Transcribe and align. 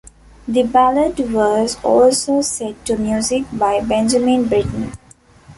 The 0.47 0.63
ballad 0.63 1.19
was 1.31 1.77
also 1.83 2.41
set 2.41 2.87
to 2.87 2.97
music 2.97 3.45
by 3.53 3.81
Benjamin 3.81 4.47
Britten. 4.47 4.93